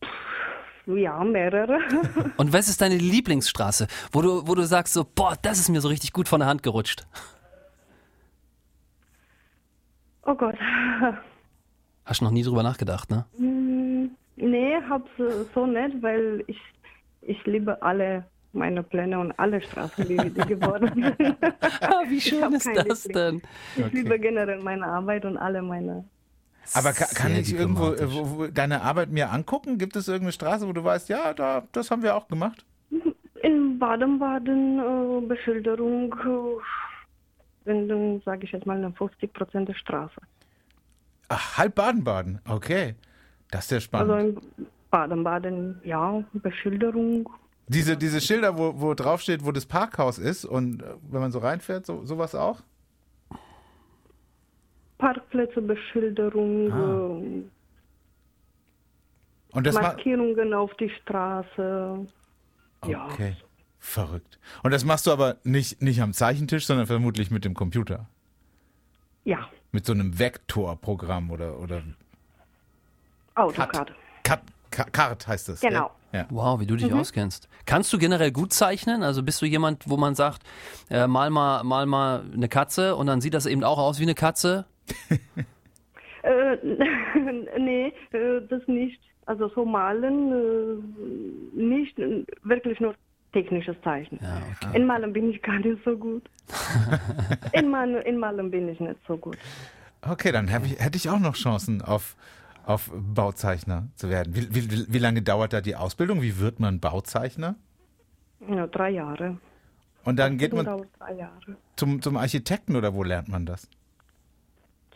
[0.88, 1.80] ja, mehrere.
[2.38, 5.82] Und was ist deine Lieblingsstraße, wo du, wo du sagst so, boah, das ist mir
[5.82, 7.06] so richtig gut von der Hand gerutscht?
[10.24, 10.56] Oh Gott.
[12.06, 13.26] Hast du noch nie drüber nachgedacht, ne?
[13.38, 16.58] Hm, Nee, hab's äh, so nicht, weil ich,
[17.22, 21.38] ich liebe alle meine Pläne und alle Straßen, die, die geworden sind.
[21.82, 23.42] Ah, wie schön ist das Liebling.
[23.78, 23.86] denn?
[23.88, 26.06] Ich liebe generell meine Arbeit und alle meine.
[26.74, 29.77] Aber ka kann Sehr ich irgendwo äh, wo, wo, deine Arbeit mir angucken?
[29.77, 32.65] Gibt es irgendeine Straße, wo du weißt, ja, da, das haben wir auch gemacht?
[33.44, 39.74] In Baden-Baden äh, Beschilderung äh, sind, dann sage ich jetzt mal, eine 50 Prozent der
[39.74, 40.22] Straße.
[41.30, 42.41] Ach, halb Baden-Baden.
[42.48, 42.96] Okay.
[43.50, 44.12] Das ist ja spannend.
[44.12, 47.30] Also in Baden-Baden, ja, Beschilderung.
[47.68, 51.39] diese, diese Schilder, wo, wo draufsteht, wo das Parkhaus ist und äh, wenn man so
[51.39, 52.62] reinfährt, so, sowas auch?
[55.01, 57.17] Parkplätze, Beschilderung, Ah.
[57.20, 57.43] äh,
[59.58, 62.08] Und das ma Markierungen auf die Straße.
[62.86, 63.05] Ja.
[63.08, 63.36] Okay.
[63.79, 64.39] Verrückt.
[64.62, 68.08] Und das machst du aber nicht, nicht am Zeichentisch, sondern vermutlich mit dem Computer.
[69.24, 71.81] Ja, Mit so einem Vektorprogramm oder, oder
[73.36, 73.93] AutoCAD.
[74.24, 75.62] Cut, Cut, Card heißt das.
[75.62, 75.91] Genau.
[76.12, 76.20] Ja.
[76.20, 76.25] Ja.
[76.29, 77.48] Wow, wie du dich auskennst.
[77.65, 79.01] Kannst du generell gut zeichnen?
[79.01, 80.43] Also bist du jemand, wo man sagt,
[80.89, 84.03] äh, mal mal, mal mal eine Katze und dann sieht das eben auch aus wie
[84.03, 84.65] eine Katze?
[86.24, 86.58] Äh,
[87.60, 89.02] nee, äh, das nicht.
[89.26, 92.96] Also so malen äh, nicht, äh, wirklich nur
[93.34, 94.20] technisches Zeichnen.
[94.22, 94.78] Ja, okay.
[94.78, 96.24] In Malen bin ich gar nicht so gut.
[97.54, 99.38] in, Malen, in Malen bin ich nicht so gut.
[100.02, 102.18] Okay, dann ich, hätte ich auch noch Chancen auf,
[102.66, 104.36] auf Bauzeichner zu werden.
[104.36, 106.22] Wie, wie, wie lange dauert da die Ausbildung?
[106.22, 107.56] Wie wird man Bauzeichner?
[108.50, 109.38] Ja, drei Jahre.
[110.04, 110.88] Und dann geht man
[111.76, 113.70] zum, zum Architekten oder wo lernt man das?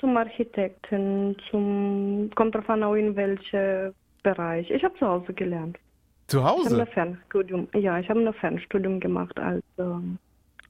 [0.05, 4.69] Zum Architekten, zum kommt drauf an, auch in welchem Bereich.
[4.69, 5.79] Ich habe zu Hause gelernt.
[6.27, 6.79] Zu Ich habe Hause?
[6.81, 7.67] ein Fernstudium.
[7.73, 10.19] Ja, ich habe ein Fernstudium gemacht als ähm,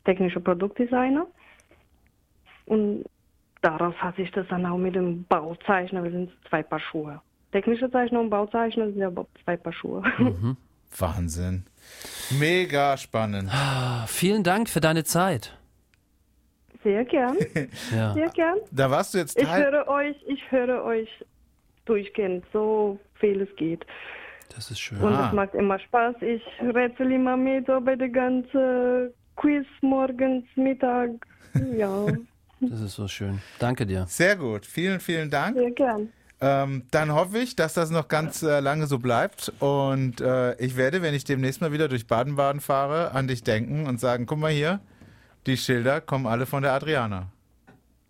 [0.06, 1.28] technischer Produktdesigner.
[2.68, 3.04] Und
[3.62, 7.20] daraus hat sich das dann auch mit dem Bauzeichner, wir sind zwei Paar Schuhe.
[7.52, 10.02] Technische Zeichner und Bauzeichner sind aber zwei Paar Schuhe.
[10.98, 11.66] Wahnsinn.
[12.40, 13.50] Mega spannend.
[13.52, 15.58] Ah, vielen Dank für deine Zeit.
[16.86, 17.36] Sehr gern,
[17.94, 18.14] Ja.
[18.14, 18.58] sehr gern.
[18.72, 19.64] Da warst du jetzt Ich Teil.
[19.72, 21.10] höre euch, ich höre euch
[21.86, 23.86] durchgehend, so viel es geht.
[24.56, 25.00] Das ist schön.
[25.02, 25.28] Und Ah.
[25.30, 26.16] es macht immer Spaß.
[26.22, 31.10] Ich rätsel immer mit so bei der ganzen Quiz morgens, Mittag.
[31.76, 32.06] Ja,
[32.62, 33.42] Das ist so schön.
[33.60, 34.06] Danke dir.
[34.08, 34.66] Sehr gut.
[34.66, 35.56] Vielen, vielen Dank.
[35.58, 36.10] sehr gern.
[36.42, 39.52] Ähm, dann hoffe ich, dass das noch ganz äh, lange so bleibt.
[39.60, 43.88] Und äh, ich werde, wenn ich demnächst mal wieder durch Baden-Baden fahre, an dich denken
[43.88, 44.80] und sagen, guck mal hier,
[45.46, 47.28] die Schilder kommen alle von der Adriana.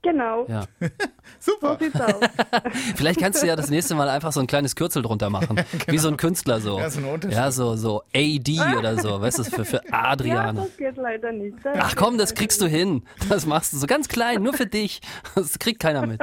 [0.01, 0.65] Genau, Ja.
[1.39, 1.77] so Super.
[1.79, 2.13] sieht's aus.
[2.95, 5.59] Vielleicht kannst du ja das nächste Mal einfach so ein kleines Kürzel drunter machen.
[5.87, 6.77] Wie so ein Künstler so.
[6.77, 7.01] Ja, so.
[7.27, 9.19] Ja, so, so AD oder so.
[9.19, 10.61] Weißt du, für, für Ja, Adriana.
[10.61, 11.57] das geht leider nicht.
[11.63, 13.01] Das Ach komm, das kriegst du hin.
[13.29, 15.01] Das machst du so ganz klein, nur für dich.
[15.33, 16.21] Das kriegt keiner mit.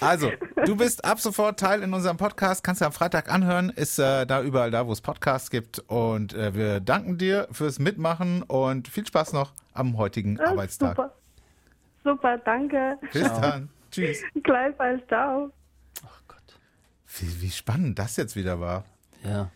[0.00, 0.30] Also,
[0.66, 4.26] du bist ab sofort Teil in unserem Podcast, kannst du am Freitag anhören, ist äh,
[4.26, 5.78] da überall da, wo es Podcasts gibt.
[5.88, 10.96] Und äh, wir danken dir fürs Mitmachen und viel Spaß noch am heutigen Ah, Arbeitstag.
[10.96, 11.12] Super.
[12.04, 12.98] Super, danke.
[13.12, 13.68] Bis dann.
[13.90, 14.22] Tschüss.
[14.42, 15.52] Gleichfalls, ciao.
[17.18, 18.84] Wie, wie spannend das jetzt wieder war.
[19.22, 19.50] Ja.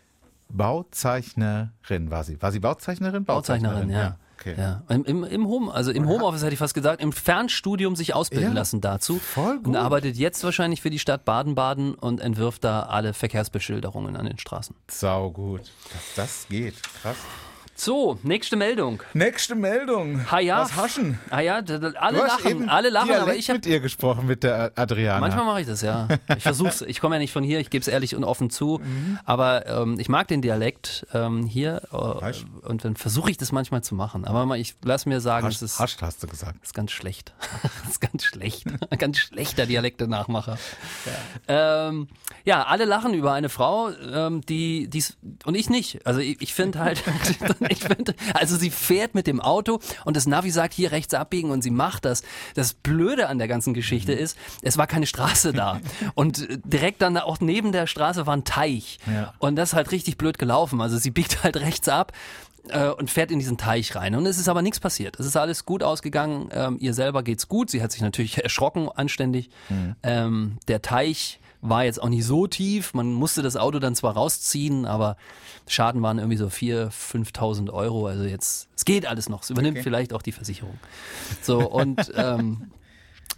[0.49, 1.71] Bauzeichnerin
[2.11, 2.41] war sie.
[2.41, 3.25] War sie Bauzeichnerin?
[3.25, 4.17] Bauzeichnerin, ja.
[4.51, 4.61] Okay.
[4.61, 4.83] Ja.
[4.89, 8.49] Im, im, Im Home, also im Homeoffice hätte ich fast gesagt, im Fernstudium sich ausbilden
[8.49, 9.17] Ja, lassen dazu.
[9.19, 9.75] voll Und gut.
[9.75, 14.75] arbeitet jetzt wahrscheinlich für die Stadt Baden-Baden und entwirft da alle Verkehrsbeschilderungen an den Straßen.
[14.89, 15.61] Sau gut.
[15.93, 16.75] Dass das geht.
[17.01, 17.17] Krass.
[17.79, 19.03] So, nächste Meldung.
[19.13, 20.31] Nächste Meldung.
[20.31, 20.61] Ha ja.
[20.61, 21.19] Was haschen?
[21.29, 24.71] Ah ja, alle lachen, alle lachen, Dialekt aber ich habe mit ihr gesprochen, mit der
[24.75, 25.19] Adriana.
[25.19, 26.07] Manchmal mache ich das, ja.
[26.35, 26.81] Ich versuch's.
[26.81, 28.81] Ich komme ja nicht von hier, ich gebe es ehrlich und offen zu.
[28.87, 29.19] Mhm.
[29.25, 33.83] Aber ähm, ich mag den Dialekt ähm, hier äh, und dann versuche ich das manchmal
[33.83, 34.23] zu machen.
[34.23, 36.63] Aber ich lass mir sagen, Hascht, es ist, hascht, hast du gesagt.
[36.63, 37.33] ist ganz schlecht.
[37.83, 38.65] das ist ganz schlecht.
[38.89, 40.57] Ein ganz schlechter Dialekte-Nachmacher.
[41.47, 41.87] Ja.
[41.89, 42.07] Ähm,
[42.45, 46.05] ja, alle lachen über eine Frau, ähm, die dies und ich nicht.
[46.05, 47.03] Also ich, ich finde halt,
[47.69, 51.51] ich find, also sie fährt mit dem Auto und das Navi sagt hier rechts abbiegen
[51.51, 52.23] und sie macht das.
[52.55, 54.19] Das Blöde an der ganzen Geschichte Mhm.
[54.19, 55.79] ist, es war keine Straße da
[56.15, 59.33] und direkt dann auch neben der Straße war ein Teich Ja.
[59.39, 60.81] und das ist halt richtig blöd gelaufen.
[60.81, 62.11] Also sie biegt halt rechts ab
[62.69, 64.13] äh, und fährt in diesen Teich rein.
[64.15, 65.19] Und es ist aber nichts passiert.
[65.19, 66.49] Es ist alles gut ausgegangen.
[66.51, 67.69] Ähm, ihr selber geht's gut.
[67.69, 69.49] Sie hat sich natürlich erschrocken, anständig.
[70.03, 72.93] Ähm, der Teich war jetzt auch nicht so tief.
[72.93, 75.17] Man musste das Auto dann zwar rausziehen, aber
[75.67, 76.91] Schaden waren irgendwie so 4.000,
[77.33, 78.07] 5.000 Euro.
[78.07, 79.43] Also jetzt, es geht alles noch.
[79.43, 79.83] Es übernimmt Okay.
[79.83, 80.79] vielleicht auch die Versicherung.
[81.41, 82.71] So, und ähm,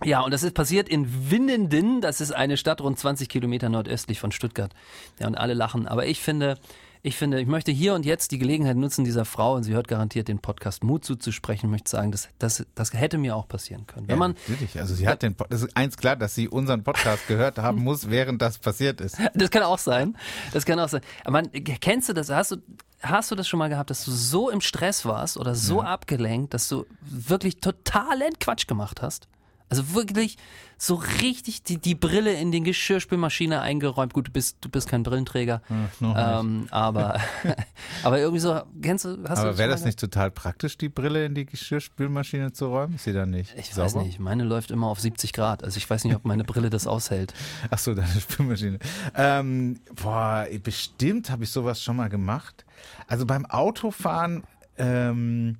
[0.03, 2.01] Ja, und das ist passiert in Winnenden.
[2.01, 4.71] Das ist eine Stadt rund 20 Kilometer nordöstlich von Stuttgart.
[5.19, 5.88] Ja, und alle lachen.
[5.88, 6.58] Aber ich finde,
[7.01, 9.88] ich finde, ich möchte hier und jetzt die Gelegenheit nutzen, dieser Frau, und sie hört
[9.88, 13.88] garantiert den Podcast Mut zuzusprechen, ich möchte sagen, das, das, das hätte mir auch passieren
[13.88, 14.07] können.
[14.07, 14.79] Wenn ja, man, natürlich.
[14.79, 18.09] Also sie hat den, das ist eins klar, dass sie unseren Podcast gehört haben muss,
[18.09, 19.17] während das passiert ist.
[19.33, 20.17] Das kann auch sein.
[20.51, 21.01] Das kann auch sein.
[21.23, 22.29] Aber man, kennst du das?
[22.29, 22.57] Hast du,
[23.01, 25.88] hast du das schon mal gehabt, dass du so im Stress warst oder so ja.
[25.88, 29.29] abgelenkt, dass du wirklich totalen Quatsch gemacht hast?
[29.69, 30.38] Also wirklich
[30.77, 34.13] so richtig die, die Brille in den Geschirrspülmaschine eingeräumt.
[34.13, 35.62] Gut, du bist, du bist kein Brillenträger.
[35.67, 37.19] Hm, ähm, aber,
[38.03, 41.36] aber irgendwie so, kennst du, hast aber wäre das nicht total praktisch, die Brille in
[41.36, 42.95] die Geschirrspülmaschine zu räumen?
[42.95, 43.86] Ist sie dann nicht Ich sauber?
[43.86, 45.63] weiß nicht, meine läuft immer auf 70 Grad.
[45.63, 47.34] Also ich weiß nicht, ob meine Brille das aushält.
[47.69, 48.79] Ach so, deine Spülmaschine.
[49.15, 52.65] Ähm, boah, bestimmt habe ich sowas schon mal gemacht.
[53.08, 54.43] Also beim Autofahren
[54.77, 55.58] ähm,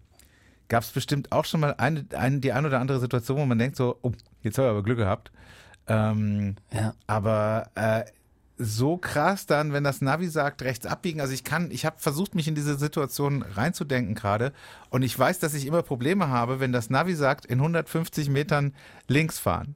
[0.69, 3.60] gab es bestimmt auch schon mal eine, eine, die ein oder andere Situation, wo man
[3.60, 5.32] denkt so, oh, jetzt habe ich aber Glück gehabt.
[5.88, 6.93] Ähm, Ja.
[7.08, 8.03] aber äh,
[8.62, 11.21] so krass dann, wenn das Navi sagt, rechts abbiegen.
[11.21, 14.51] Also ich kann, ich habe versucht, mich in diese Situation reinzudenken gerade.
[14.89, 18.73] Und ich weiß, dass ich immer Probleme habe, wenn das Navi sagt, in 150 Metern
[19.08, 19.75] links fahren.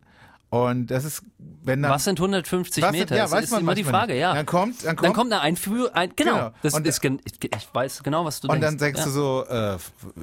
[0.54, 1.24] Und das ist,
[1.64, 1.90] wenn dann.
[1.92, 3.16] Was sind 150 Was sind- Meter?
[3.16, 4.22] ja, das weiß ist man immer die Frage, nicht.
[4.22, 4.36] ja.
[4.36, 6.34] Dann kommt, dann kommt, Dann kommt eine Einführung, ein, genau.
[6.36, 6.52] Genau.
[6.62, 8.68] Das Und- ist, ich, weiß genau, was du Und denkst.
[8.68, 9.06] dann denkst ja.
[9.06, 9.76] du so, äh,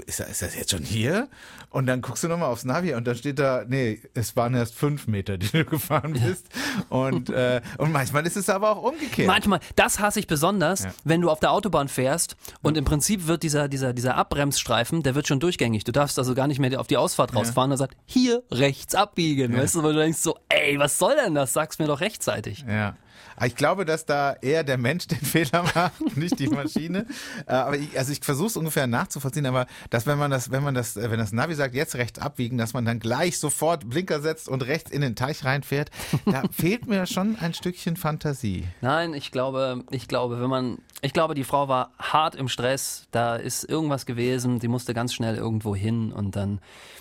[0.06, 1.26] ist, das- ist das jetzt schon hier?
[1.70, 4.76] Und dann guckst du nochmal aufs Navi und dann steht da, nee, es waren erst
[4.76, 6.46] fünf Meter, die du gefahren bist.
[6.90, 9.26] Und, äh, und manchmal ist es aber auch umgekehrt.
[9.26, 10.90] Manchmal, das hasse ich besonders, Ja.
[11.02, 15.16] wenn du auf der Autobahn fährst und im Prinzip wird dieser, dieser, dieser Abbremsstreifen, der
[15.16, 15.82] wird schon durchgängig.
[15.82, 17.70] Du darfst also gar nicht mehr auf die Ausfahrt rausfahren.
[17.72, 19.56] Da sagt, hier rechts abbiegen.
[19.56, 21.52] Weißt du, weil du denkst so, ey, was soll denn das?
[21.52, 22.64] Sag's mir doch rechtzeitig.
[22.68, 22.96] Ja.
[23.42, 27.06] Ich glaube, dass da eher der Mensch den Fehler macht, nicht die Maschine.
[27.46, 30.62] Äh, aber ich, also ich versuche es ungefähr nachzuvollziehen, aber dass wenn man das, wenn
[30.62, 33.88] man das, äh, wenn das Navi sagt, jetzt rechts abbiegen, dass man dann gleich sofort
[33.88, 35.90] Blinker setzt und rechts in den Teich reinfährt,
[36.26, 38.66] da fehlt mir schon ein Stückchen Fantasie.
[38.80, 43.06] Nein, ich glaube, ich glaube, wenn man, ich glaube, die Frau war hart im Stress.
[43.10, 44.58] Da ist irgendwas gewesen.
[44.58, 46.60] Die musste ganz schnell irgendwo hin und dann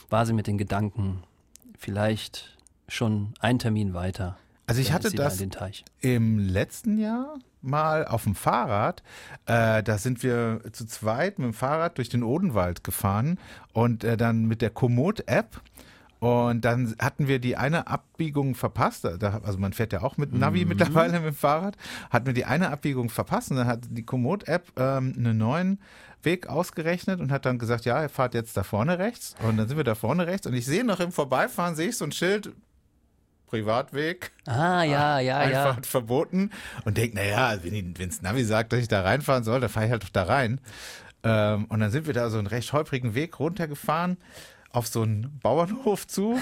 [0.09, 1.23] war sie mit den Gedanken
[1.77, 2.58] vielleicht
[2.89, 4.37] schon einen Termin weiter.
[4.67, 5.83] Also ich hatte da das Teich.
[6.01, 9.01] im letzten Jahr mal auf dem Fahrrad.
[9.47, 13.39] Äh, da sind wir zu zweit mit dem Fahrrad durch den Odenwald gefahren
[13.73, 15.59] und äh, dann mit der Komoot-App.
[16.19, 19.05] Und dann hatten wir die eine Abbiegung verpasst.
[19.05, 21.77] Da, also man fährt ja auch mit Navi mittlerweile mit dem Fahrrad.
[22.09, 25.79] Hatten wir die eine Abbiegung verpasst und dann hat die Komoot-App ähm, einen neuen
[26.21, 29.35] Weg ausgerechnet und hat dann gesagt, ja, ihr fahrt jetzt da vorne rechts.
[29.41, 31.97] Und dann sind wir da vorne rechts und ich sehe noch im Vorbeifahren, sehe ich
[31.97, 32.51] so ein Schild,
[33.49, 34.31] Privatweg.
[34.45, 35.39] Ah, ja, ja, ja.
[35.39, 36.51] Einfahrt verboten
[36.85, 39.91] und denkt, naja, wenn das Navi sagt, dass ich da reinfahren soll, dann fahre ich
[39.91, 40.61] halt doch da rein.
[41.23, 44.17] Ähm, und dann sind wir da so einen recht holprigen Weg runtergefahren
[44.71, 46.37] auf so einen Bauernhof zu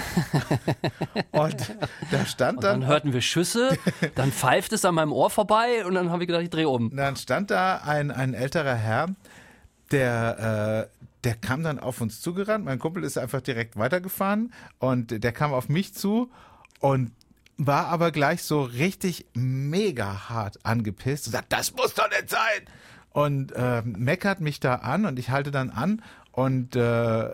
[1.30, 1.74] und
[2.10, 3.78] da stand Und dann dann, hörten wir Schüsse,
[4.14, 6.94] dann pfeift es an meinem Ohr vorbei und dann habe ich gedacht, ich drehe um.
[6.94, 9.08] dann stand da ein, ein älterer Herr,
[9.90, 12.64] der, äh, der kam dann auf uns zugerannt.
[12.64, 16.30] Mein Kumpel ist einfach direkt weitergefahren und der kam auf mich zu
[16.80, 17.12] und
[17.56, 22.40] war aber gleich so richtig mega hart angepisst und sagt, das muss doch nicht sein.
[23.10, 27.28] Und äh, meckert mich da an und ich halte dann an und äh,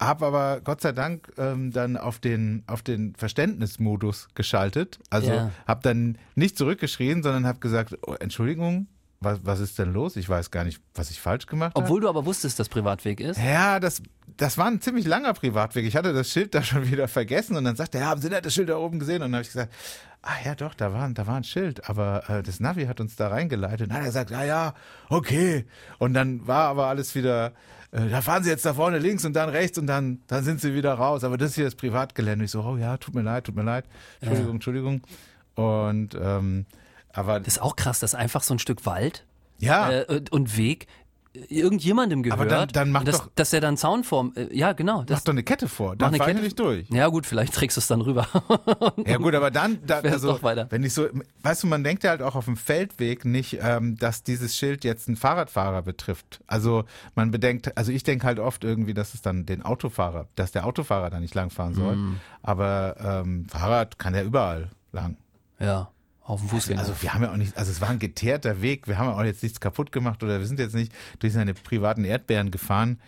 [0.00, 4.98] habe aber Gott sei Dank ähm, dann auf den auf den Verständnismodus geschaltet.
[5.10, 5.50] Also Ja.
[5.68, 8.88] habe dann nicht zurückgeschrien, sondern habe gesagt, oh, Entschuldigung,
[9.24, 10.16] was, was ist denn los?
[10.16, 11.84] Ich weiß gar nicht, was ich falsch gemacht habe.
[11.84, 13.40] Obwohl du aber wusstest, dass Privatweg ist.
[13.40, 14.02] Ja, das,
[14.36, 15.84] das war ein ziemlich langer Privatweg.
[15.84, 18.28] Ich hatte das Schild da schon wieder vergessen und dann sagte er, ja, haben Sie
[18.28, 19.16] nicht das Schild da oben gesehen?
[19.16, 19.72] Und dann habe ich gesagt,
[20.22, 23.16] ah ja doch, da war, da war ein Schild, aber äh, das Navi hat uns
[23.16, 23.82] da reingeleitet.
[23.82, 24.74] Und dann hat er gesagt, ja, ja,
[25.08, 25.64] okay.
[25.98, 27.52] Und dann war aber alles wieder,
[27.92, 30.60] äh, da fahren Sie jetzt da vorne links und dann rechts und dann, dann sind
[30.60, 31.24] Sie wieder raus.
[31.24, 32.44] Aber das hier ist Privatgelände.
[32.44, 33.84] Ich so, oh ja, tut mir leid, tut mir leid.
[34.20, 35.02] Entschuldigung, Entschuldigung.
[35.54, 36.66] Und ähm,
[37.14, 39.24] aber Das ist auch krass, dass einfach so ein Stück Wald
[39.58, 40.86] ja, äh, und- Weg
[41.48, 42.40] irgendjemandem gehört.
[42.40, 45.02] Aber dann- dann mach und dass, doch- dass er dann Zaunform, äh, ja genau.
[45.02, 45.96] Das, mach doch eine Kette vor.
[45.96, 46.88] Dann fahr ich Kette- nicht durch.
[46.90, 48.28] Ja gut, vielleicht trägst du es dann rüber.
[49.06, 50.38] Ja gut, aber dann, da, also,
[50.70, 51.08] wenn ich so,
[51.42, 54.84] weißt du, man denkt ja halt auch auf dem Feldweg nicht, ähm, dass dieses Schild
[54.84, 56.40] jetzt einen Fahrradfahrer betrifft.
[56.46, 56.84] Also
[57.16, 60.64] man bedenkt, also ich denke halt oft irgendwie, dass es dann den Autofahrer, dass der
[60.66, 61.96] Autofahrer da nicht langfahren soll.
[61.96, 62.20] Mhm.
[62.42, 65.16] Aber ähm, Fahrrad kann ja überall lang.
[65.58, 65.90] ja,
[66.24, 66.80] auf dem Fußgänger.
[66.80, 69.16] Also wir haben ja auch nicht, also es war ein geteerter Weg, wir haben ja
[69.16, 73.00] auch jetzt nichts kaputt gemacht oder wir sind jetzt nicht durch seine privaten Erdbeeren gefahren.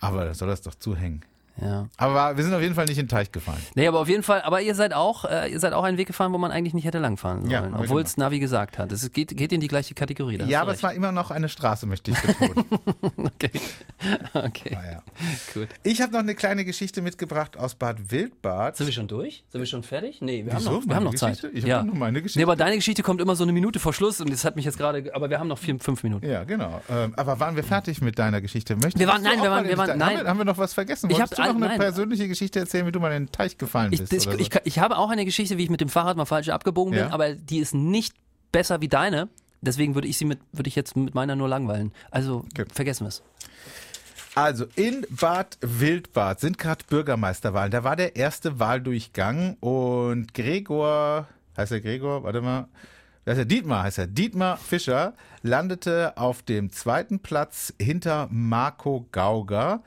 [0.00, 1.24] Aber da soll das doch zuhängen.
[1.60, 1.88] Ja.
[1.96, 3.60] Aber wir sind auf jeden Fall nicht in den Teich gefallen.
[3.76, 6.08] Nee, aber auf jeden Fall, aber ihr seid auch, äh, ihr seid auch einen Weg
[6.08, 8.90] gefahren, wo man eigentlich nicht hätte langfahren sollen, Ja, obwohl es Navi gesagt hat.
[8.90, 10.40] Es geht, geht in die gleiche Kategorie.
[10.46, 12.64] Ja, aber du es war immer noch eine Straße, möchte ich betonen.
[12.72, 13.14] recht.
[13.16, 13.50] okay.
[14.34, 14.76] okay.
[14.76, 15.02] Ah, ja.
[15.52, 15.68] Gut.
[15.84, 18.76] Ich habe noch eine kleine Geschichte mitgebracht aus Bad Wildbad.
[18.76, 19.44] Sind wir schon durch?
[19.48, 20.20] Sind wir schon fertig?
[20.20, 20.70] Nee, wir Wieso?
[20.70, 21.44] haben noch, wir haben noch Zeit.
[21.52, 22.40] Ich hab doch nur meine Geschichte.
[22.40, 24.64] Nee, aber deine Geschichte kommt immer so eine Minute vor Schluss und das hat mich
[24.64, 26.26] jetzt gerade, aber wir haben noch vier, fünf Minuten.
[26.26, 26.80] Ja, genau.
[26.90, 28.74] Ähm, aber waren wir fertig mit deiner Geschichte?
[28.74, 30.08] Möchtest Wir waren- nein, wir waren- wir waren- nein.
[30.18, 31.08] Haben wir, haben wir noch was vergessen?
[31.10, 31.78] Ich Wolltest du noch eine nein.
[31.78, 34.12] persönliche Geschichte erzählen, wie du mal in den Teich gefallen Ich, bist?
[34.12, 34.42] das, oder so?
[34.42, 37.00] ich, ich habe auch eine Geschichte, wie ich mit dem Fahrrad mal falsch abgebogen bin,
[37.00, 37.10] Ja.
[37.10, 38.14] aber die ist nicht
[38.52, 39.28] besser wie deine.
[39.60, 41.92] Deswegen würde ich sie mit, würde ich jetzt mit meiner nur langweilen.
[42.10, 42.64] Also Okay.
[42.72, 43.22] vergessen wir es.
[44.34, 47.70] Also in Bad Wildbad sind gerade Bürgermeisterwahlen.
[47.70, 52.66] Da war der erste Wahldurchgang und Gregor, heißt er Gregor, warte mal,
[53.26, 59.82] heißt er Dietmar, heißt er Dietmar Fischer, landete auf dem zweiten Platz hinter Marco Gauger.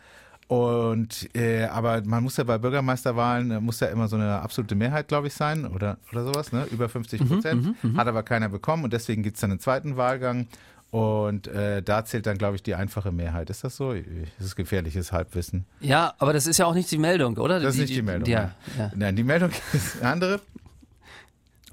[0.48, 4.76] Und äh, aber man muss ja bei Bürgermeisterwahlen äh, muss ja immer so eine absolute
[4.76, 6.66] Mehrheit, glaube ich, sein oder oder sowas, ne?
[6.72, 7.76] Über 50 Prozent.
[7.98, 10.48] Hat aber keiner bekommen und deswegen gibt's dann einen zweiten Wahlgang.
[10.90, 13.50] Und äh, da zählt dann, glaube ich, die einfache Mehrheit.
[13.50, 13.94] Ist das so?
[13.94, 15.66] Das ist gefährliches Halbwissen.
[15.82, 17.60] Ja, aber das ist ja auch nicht die Meldung, oder?
[17.60, 18.30] Das ist nicht die Meldung.
[18.30, 18.52] Ja, ja.
[18.78, 18.92] Nein.
[18.96, 20.42] Nein, die Meldung ist eine andere.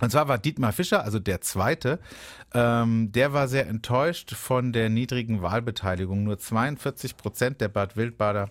[0.01, 2.01] Und zwar war Dietmar Fischer, also der Zweite,
[2.53, 6.25] ähm, der war sehr enttäuscht von der niedrigen Wahlbeteiligung.
[6.25, 8.51] Nur 42 Prozent der Bad Wildbader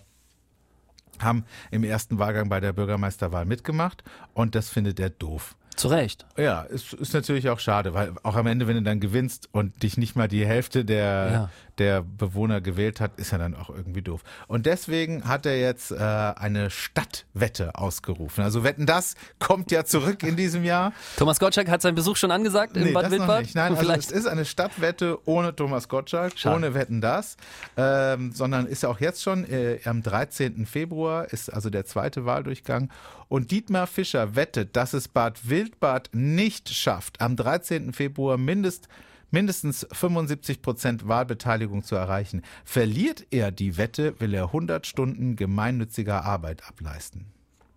[1.19, 5.55] haben im ersten Wahlgang bei der Bürgermeisterwahl mitgemacht und das findet er doof.
[5.75, 6.25] Zu Recht.
[6.37, 9.81] Ja, ist, ist natürlich auch schade, weil auch am Ende, wenn du dann gewinnst und
[9.83, 11.49] dich nicht mal die Hälfte der, Ja.
[11.79, 14.21] der Bewohner gewählt hat, ist ja dann auch irgendwie doof.
[14.47, 18.43] Und deswegen hat er jetzt äh, eine Stadtwette ausgerufen.
[18.43, 20.93] Also Wetten, das kommt ja zurück in diesem Jahr.
[21.17, 23.47] Thomas Gottschalk hat seinen Besuch schon angesagt in Bad Wildbad.
[23.55, 24.11] Nein, also Vielleicht.
[24.11, 26.55] es ist eine Stadtwette ohne Thomas Gottschalk, Schade.
[26.55, 27.37] ohne Wetten das,
[27.77, 30.65] ähm, sondern ist ja auch jetzt schon äh, am 13.
[30.65, 32.89] Februar ist also der zweite Wahldurchgang
[33.33, 37.91] und Dietmar Fischer wettet, dass es Bad Wildbad nicht schafft, am 13.
[37.91, 38.87] Februar mindest
[39.31, 42.43] mindestens 75 Prozent Wahlbeteiligung zu erreichen.
[42.63, 47.25] Verliert er die Wette, will er 100 Stunden gemeinnütziger Arbeit ableisten.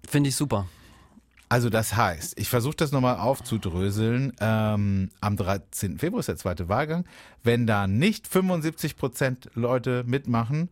[0.07, 0.69] Finde ich super.
[1.49, 4.35] Also das heißt, ich versuche das nochmal aufzudröseln.
[4.40, 5.97] Ähm, am 13.
[5.97, 7.07] Februar ist der zweite Wahlgang.
[7.42, 10.69] Wenn da nicht 75 Prozent Leute mitmachen,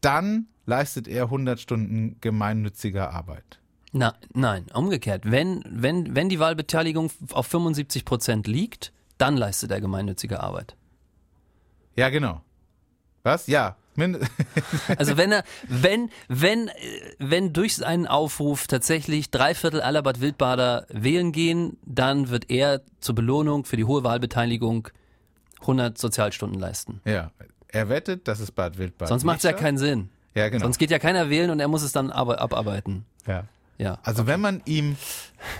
[0.00, 3.57] dann leistet er 100 Stunden gemeinnütziger Arbeit.
[3.92, 5.30] Na, nein, umgekehrt.
[5.30, 10.76] Wenn, wenn, wenn die Wahlbeteiligung auf 75 Prozent liegt, dann leistet er gemeinnützige Arbeit.
[11.96, 12.42] Ja, genau.
[13.22, 13.46] Was?
[13.46, 13.76] Ja.
[14.96, 16.72] Also wenn er, wenn, wenn, äh,
[17.18, 22.82] wenn durch seinen Aufruf tatsächlich drei Viertel aller Bad Wildbader wählen gehen, dann wird er
[23.00, 24.88] zur Belohnung für die hohe Wahlbeteiligung
[25.62, 27.00] 100 Sozialstunden leisten.
[27.04, 27.30] ja.
[27.70, 30.08] Er wettet, dass es Bad Wildbad Sonst macht es ja keinen Sinn.
[30.34, 30.62] Ja, genau.
[30.62, 33.04] Sonst geht ja keiner wählen und er muss es dann abarbeiten.
[33.26, 33.44] ja.
[33.78, 33.98] Ja.
[34.02, 34.96] Also wenn man ihm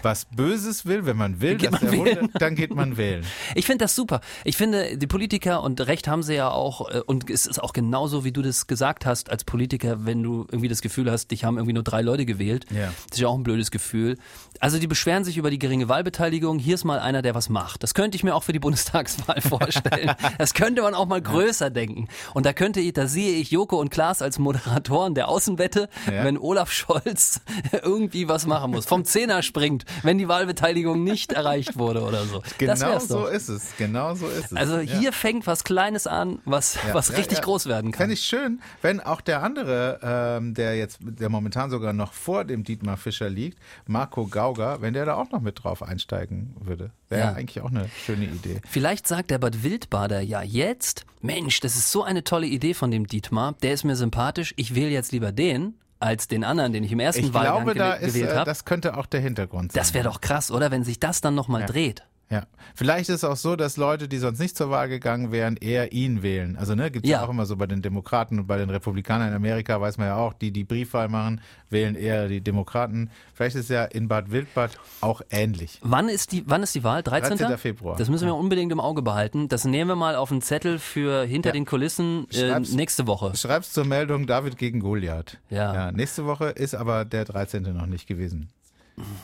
[0.02, 3.24] was Böses will, wenn man will, Geht dass man er runter, dann geht man wählen.
[3.54, 4.20] Ich finde das super.
[4.44, 7.72] Ich finde, die Politiker, und Recht haben sie ja auch, äh, und es ist auch
[7.72, 11.44] genauso, wie du das gesagt hast als Politiker, wenn du irgendwie das Gefühl hast, dich
[11.44, 12.66] haben irgendwie nur drei Leute gewählt.
[12.74, 12.86] Ja.
[13.08, 14.18] Das ist ja auch ein blödes Gefühl.
[14.58, 16.58] Also die beschweren sich über die geringe Wahlbeteiligung.
[16.58, 17.84] Hier ist mal einer, der was macht.
[17.84, 20.12] Das könnte ich mir auch für die Bundestagswahl vorstellen.
[20.38, 22.08] Das könnte man auch mal größer denken.
[22.34, 26.24] Und da könnte ich, da sehe ich Joko und Klaas als Moderatoren der Außenwette, Ja.
[26.24, 27.40] wenn Olaf Scholz
[27.82, 32.42] irgendwie was machen muss, vom Zehner springt, wenn die Wahlbeteiligung nicht erreicht wurde oder so.
[32.58, 33.76] Genau so ist es.
[33.76, 34.54] Genau so ist es.
[34.54, 34.98] Also Ja.
[34.98, 37.98] hier fängt was Kleines an, was, Ja, was ja, richtig groß werden kann.
[37.98, 42.44] Fände ich schön, wenn auch der andere, ähm, der jetzt, der momentan sogar noch vor
[42.44, 46.90] dem Dietmar Fischer liegt, Marco Gauger, wenn der da auch noch mit drauf einsteigen würde.
[47.08, 47.32] Wäre Ja.
[47.34, 48.60] eigentlich auch eine schöne Idee.
[48.68, 52.90] Vielleicht sagt der Bad Wildbader ja jetzt, Mensch, das ist so eine tolle Idee von
[52.90, 56.84] dem Dietmar, der ist mir sympathisch, ich wähle jetzt lieber den, als den anderen, den
[56.84, 58.44] ich im ersten Ich Wahlgang glaube, da ist, gewählt äh, habe.
[58.44, 59.80] das könnte auch der Hintergrund sein.
[59.80, 60.70] Das wäre doch krass, oder?
[60.70, 62.04] Wenn sich das dann nochmal dreht.
[62.30, 62.42] Ja.
[62.74, 65.92] Vielleicht ist es auch so, dass Leute, die sonst nicht zur Wahl gegangen wären, eher
[65.92, 66.56] ihn wählen.
[66.58, 67.18] Also ne, gibt es ja.
[67.20, 67.24] Ja.
[67.24, 70.16] auch immer so bei den Demokraten und bei den Republikanern in Amerika, weiß man ja
[70.16, 73.10] auch, die, die Briefwahl machen, wählen eher die Demokraten.
[73.32, 75.78] Vielleicht ist es ja in Bad Wildbad auch ähnlich.
[75.82, 77.02] Wann ist die, wann ist die Wahl?
[77.02, 77.38] 13.
[77.38, 77.56] 13.
[77.58, 77.96] Februar.
[77.96, 79.48] Das müssen wir unbedingt im Auge behalten.
[79.48, 81.52] Das nehmen wir mal auf einen Zettel für hinter Ja.
[81.54, 83.34] den Kulissen äh, nächste Woche.
[83.36, 85.38] Schreib's zur Meldung David gegen Goliath.
[85.48, 85.92] Ja.
[85.92, 87.62] Nächste Woche ist aber der 13.
[87.74, 88.50] noch nicht gewesen.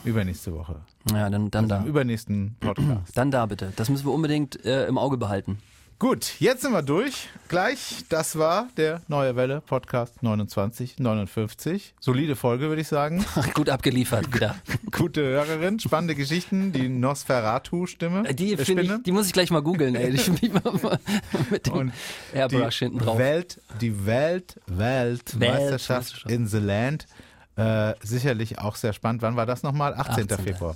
[0.03, 0.81] Übernächste Woche.
[1.11, 1.83] Ja, dann, dann Im da.
[1.83, 3.17] übernächsten Podcast.
[3.17, 3.73] Dann da bitte.
[3.75, 5.59] Das müssen wir unbedingt äh, im Auge behalten.
[5.97, 7.29] Gut, jetzt sind wir durch.
[7.47, 11.93] Gleich, das war der Neue Welle Podcast 29, 59.
[12.01, 13.23] Solide Folge, würde ich sagen.
[13.53, 14.57] Gut abgeliefert wieder.
[14.91, 18.33] Gute Hörerin, spannende Geschichten, die Nosferatu-Stimme.
[18.33, 20.09] Die, äh, ich, die muss ich gleich mal googeln, ey.
[20.09, 20.29] Ich,
[21.49, 21.93] mit dem Und
[22.33, 23.17] Airbrush die hinten drauf.
[23.17, 26.29] Welt, die Welt, Weltmeisterschaft Weltmeisterschaft.
[26.29, 27.07] in the Land
[27.55, 29.21] Äh, sicherlich auch sehr spannend.
[29.21, 29.93] Wann war das nochmal?
[29.93, 30.31] 18.
[30.31, 30.45] 18..
[30.45, 30.75] Februar.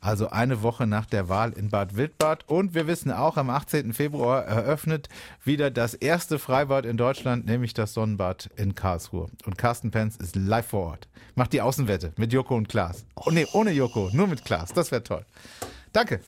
[0.00, 2.46] Also eine Woche nach der Wahl in Bad Wildbad.
[2.46, 3.94] Und wir wissen auch, am 18.
[3.94, 5.08] Februar eröffnet
[5.44, 9.28] wieder das erste Freibad in Deutschland, nämlich das Sonnenbad in Karlsruhe.
[9.46, 11.08] Und Carsten Penz ist live vor Ort.
[11.36, 13.06] Macht die Außenwette mit Joko und Klaas.
[13.16, 14.74] Oh, nee, ohne Joko, nur mit Klaas.
[14.74, 15.24] Das wäre toll.
[15.94, 16.20] Danke.